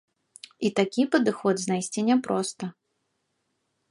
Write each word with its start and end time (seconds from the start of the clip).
І 0.67 0.71
такі 0.79 1.03
падыход 1.15 1.55
знайсці 1.65 2.05
няпроста. 2.09 2.65